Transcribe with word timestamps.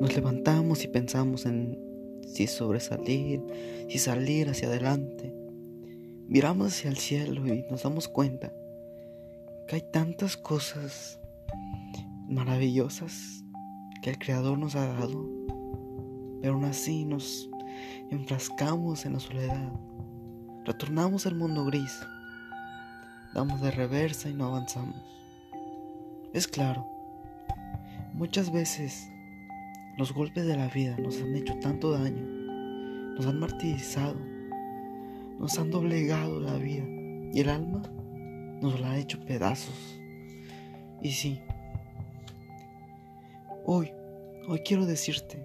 Nos 0.00 0.14
levantamos 0.14 0.82
y 0.82 0.88
pensamos 0.88 1.44
en 1.44 1.78
si 2.26 2.46
sobresalir, 2.46 3.42
si 3.90 3.98
salir 3.98 4.48
hacia 4.48 4.68
adelante. 4.68 5.30
Miramos 6.26 6.68
hacia 6.68 6.88
el 6.88 6.96
cielo 6.96 7.46
y 7.46 7.66
nos 7.70 7.82
damos 7.82 8.08
cuenta 8.08 8.50
que 9.68 9.76
hay 9.76 9.82
tantas 9.92 10.38
cosas 10.38 11.20
maravillosas 12.28 13.44
que 14.02 14.08
el 14.08 14.18
Creador 14.18 14.58
nos 14.58 14.74
ha 14.74 14.86
dado, 14.86 15.28
pero 16.40 16.54
aún 16.54 16.64
así 16.64 17.04
nos 17.04 17.50
enfrascamos 18.10 19.04
en 19.04 19.12
la 19.12 19.20
soledad, 19.20 19.72
retornamos 20.64 21.26
al 21.26 21.34
mundo 21.34 21.66
gris, 21.66 21.92
damos 23.34 23.60
de 23.60 23.70
reversa 23.70 24.30
y 24.30 24.34
no 24.34 24.46
avanzamos. 24.46 24.96
Es 26.32 26.48
claro, 26.48 26.86
muchas 28.14 28.50
veces 28.50 29.10
los 30.00 30.14
golpes 30.14 30.46
de 30.46 30.56
la 30.56 30.66
vida 30.68 30.96
nos 30.96 31.20
han 31.20 31.36
hecho 31.36 31.58
tanto 31.60 31.90
daño, 31.90 32.22
nos 33.16 33.26
han 33.26 33.38
martirizado, 33.38 34.16
nos 35.38 35.58
han 35.58 35.70
doblegado 35.70 36.40
la 36.40 36.54
vida 36.54 36.86
y 37.34 37.38
el 37.38 37.50
alma 37.50 37.82
nos 38.62 38.80
la 38.80 38.92
ha 38.92 38.98
hecho 38.98 39.20
pedazos. 39.26 40.00
Y 41.02 41.10
sí, 41.10 41.42
hoy, 43.66 43.92
hoy 44.48 44.60
quiero 44.60 44.86
decirte 44.86 45.44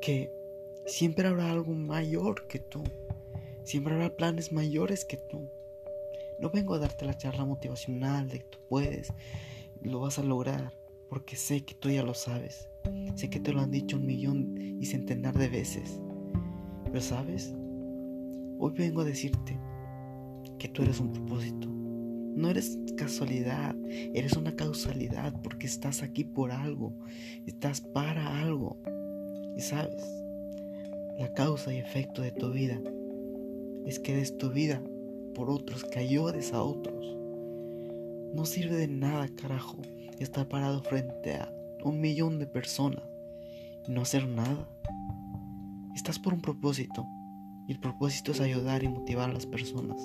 que 0.00 0.32
siempre 0.86 1.28
habrá 1.28 1.50
algo 1.50 1.74
mayor 1.74 2.46
que 2.46 2.58
tú, 2.58 2.84
siempre 3.64 3.92
habrá 3.92 4.16
planes 4.16 4.50
mayores 4.50 5.04
que 5.04 5.18
tú. 5.18 5.50
No 6.38 6.48
vengo 6.48 6.72
a 6.72 6.78
darte 6.78 7.04
la 7.04 7.18
charla 7.18 7.44
motivacional 7.44 8.30
de 8.30 8.38
que 8.38 8.46
tú 8.46 8.58
puedes, 8.70 9.12
lo 9.82 10.00
vas 10.00 10.18
a 10.18 10.22
lograr, 10.22 10.72
porque 11.08 11.36
sé 11.36 11.64
que 11.64 11.74
tú 11.74 11.90
ya 11.90 12.02
lo 12.02 12.14
sabes. 12.14 12.68
Sé 13.14 13.30
que 13.30 13.40
te 13.40 13.52
lo 13.52 13.60
han 13.60 13.70
dicho 13.70 13.96
un 13.96 14.06
millón 14.06 14.56
y 14.58 14.86
centenar 14.86 15.36
de 15.36 15.48
veces. 15.48 16.00
Pero 16.84 17.00
sabes, 17.00 17.54
Hoy 18.58 18.72
vengo 18.72 19.02
a 19.02 19.04
decirte 19.04 19.58
que 20.58 20.68
tú 20.68 20.82
eres 20.82 20.98
un 20.98 21.12
propósito. 21.12 21.68
No 21.68 22.48
eres 22.48 22.78
casualidad, 22.96 23.76
eres 24.14 24.32
una 24.32 24.56
causalidad 24.56 25.34
porque 25.42 25.66
estás 25.66 26.02
aquí 26.02 26.24
por 26.24 26.50
algo, 26.50 26.94
estás 27.46 27.82
para 27.82 28.40
algo. 28.40 28.78
Y 29.56 29.60
sabes, 29.60 30.02
la 31.18 31.32
causa 31.34 31.72
y 31.72 31.78
efecto 31.78 32.22
de 32.22 32.32
tu 32.32 32.50
vida 32.50 32.80
es 33.84 33.98
que 33.98 34.14
des 34.14 34.38
tu 34.38 34.50
vida 34.50 34.82
por 35.34 35.50
otros, 35.50 35.84
que 35.84 35.98
ayudes 35.98 36.54
a 36.54 36.62
otros. 36.62 37.15
No 38.36 38.44
sirve 38.44 38.76
de 38.76 38.86
nada, 38.86 39.28
carajo, 39.34 39.78
estar 40.18 40.46
parado 40.46 40.82
frente 40.82 41.36
a 41.36 41.50
un 41.82 42.02
millón 42.02 42.38
de 42.38 42.46
personas 42.46 43.02
y 43.88 43.92
no 43.92 44.02
hacer 44.02 44.28
nada. 44.28 44.68
Estás 45.94 46.18
por 46.18 46.34
un 46.34 46.42
propósito 46.42 47.06
y 47.66 47.72
el 47.72 47.80
propósito 47.80 48.32
es 48.32 48.42
ayudar 48.42 48.82
y 48.84 48.88
motivar 48.88 49.30
a 49.30 49.32
las 49.32 49.46
personas. 49.46 49.96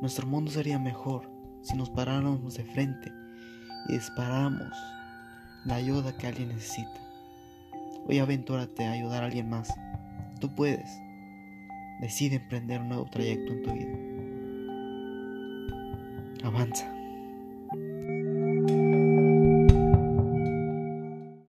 Nuestro 0.00 0.26
mundo 0.26 0.50
sería 0.50 0.78
mejor 0.78 1.30
si 1.60 1.76
nos 1.76 1.90
paráramos 1.90 2.54
de 2.54 2.64
frente 2.64 3.12
y 3.90 3.92
disparáramos 3.92 4.72
la 5.66 5.74
ayuda 5.74 6.16
que 6.16 6.26
alguien 6.26 6.48
necesita. 6.48 7.02
Hoy 8.06 8.18
aventúrate 8.18 8.86
a 8.86 8.92
ayudar 8.92 9.24
a 9.24 9.26
alguien 9.26 9.50
más. 9.50 9.70
Tú 10.40 10.54
puedes. 10.54 10.88
Decide 12.00 12.36
emprender 12.36 12.80
un 12.80 12.88
nuevo 12.88 13.04
trayecto 13.10 13.52
en 13.52 13.62
tu 13.62 13.72
vida. 13.74 13.98
Avanza. 16.48 16.99